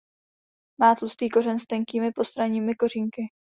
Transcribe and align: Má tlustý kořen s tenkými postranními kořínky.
Má 0.79 0.95
tlustý 0.95 1.29
kořen 1.29 1.59
s 1.59 1.65
tenkými 1.65 2.11
postranními 2.15 2.75
kořínky. 2.75 3.21